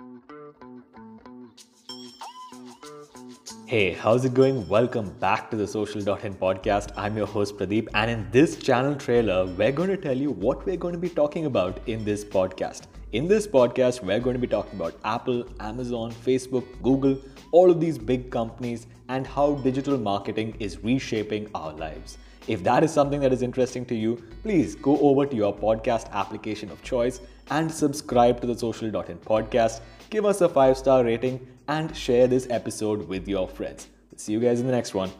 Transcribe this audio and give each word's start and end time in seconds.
Thank 0.00 0.30
you. 0.30 0.39
Hey, 3.70 3.92
how's 3.92 4.24
it 4.24 4.34
going? 4.34 4.66
Welcome 4.66 5.10
back 5.20 5.48
to 5.52 5.56
the 5.56 5.64
Social.in 5.64 6.34
podcast. 6.34 6.90
I'm 6.96 7.16
your 7.16 7.28
host 7.28 7.56
Pradeep, 7.56 7.86
and 7.94 8.10
in 8.10 8.28
this 8.32 8.56
channel 8.56 8.96
trailer, 8.96 9.46
we're 9.46 9.70
going 9.70 9.90
to 9.90 9.96
tell 9.96 10.16
you 10.16 10.32
what 10.32 10.66
we're 10.66 10.76
going 10.76 10.94
to 10.94 10.98
be 10.98 11.08
talking 11.08 11.46
about 11.46 11.78
in 11.86 12.04
this 12.04 12.24
podcast. 12.24 12.88
In 13.12 13.28
this 13.28 13.46
podcast, 13.46 14.02
we're 14.02 14.18
going 14.18 14.34
to 14.34 14.40
be 14.40 14.48
talking 14.48 14.74
about 14.74 14.96
Apple, 15.04 15.44
Amazon, 15.60 16.10
Facebook, 16.10 16.66
Google, 16.82 17.16
all 17.52 17.70
of 17.70 17.78
these 17.78 17.96
big 17.96 18.28
companies, 18.32 18.88
and 19.08 19.24
how 19.24 19.54
digital 19.68 19.96
marketing 19.96 20.56
is 20.58 20.82
reshaping 20.82 21.48
our 21.54 21.72
lives. 21.74 22.18
If 22.48 22.64
that 22.64 22.82
is 22.82 22.92
something 22.92 23.20
that 23.20 23.32
is 23.32 23.40
interesting 23.40 23.84
to 23.86 23.94
you, 23.94 24.20
please 24.42 24.74
go 24.74 24.98
over 24.98 25.26
to 25.26 25.36
your 25.36 25.54
podcast 25.56 26.10
application 26.10 26.72
of 26.72 26.82
choice 26.82 27.20
and 27.52 27.70
subscribe 27.70 28.40
to 28.40 28.48
the 28.48 28.58
Social.in 28.58 29.18
podcast. 29.18 29.80
Give 30.10 30.24
us 30.24 30.40
a 30.40 30.48
five 30.48 30.76
star 30.76 31.04
rating 31.04 31.46
and 31.70 31.96
share 31.96 32.26
this 32.26 32.48
episode 32.50 33.06
with 33.06 33.28
your 33.28 33.46
friends. 33.46 33.86
See 34.16 34.32
you 34.32 34.40
guys 34.40 34.58
in 34.58 34.66
the 34.66 34.72
next 34.72 34.92
one. 34.92 35.12